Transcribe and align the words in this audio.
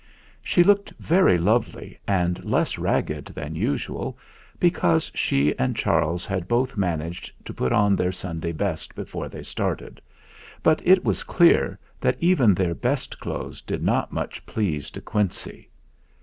She 0.41 0.63
looked 0.63 0.89
very 0.99 1.37
lovely 1.37 1.99
and 2.07 2.43
less 2.43 2.79
ragged 2.79 3.25
than 3.35 3.53
usual, 3.55 4.17
because 4.59 5.11
she 5.13 5.55
and 5.59 5.75
Charles 5.75 6.25
had 6.25 6.47
both 6.47 6.75
man 6.75 7.03
aged 7.03 7.31
to 7.45 7.53
put 7.53 7.71
on 7.71 7.95
their 7.95 8.11
Sunday 8.11 8.51
best 8.51 8.95
before 8.95 9.29
they 9.29 9.43
started; 9.43 10.01
but 10.63 10.81
it 10.87 11.03
was 11.05 11.21
clear 11.21 11.77
that 11.99 12.17
even 12.19 12.55
their 12.55 12.73
best 12.73 13.19
clothes 13.19 13.61
did 13.61 13.83
not 13.83 14.11
much 14.11 14.43
please 14.47 14.89
De 14.89 15.01
Quincey. 15.01 15.69